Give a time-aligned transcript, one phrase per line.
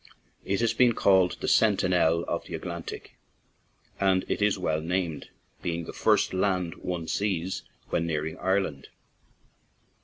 [0.43, 3.11] It has been called "the Sentinel of the Atlantic/'
[3.99, 5.29] and it is well named,
[5.61, 8.87] being the first land one sees when nearing Ireland.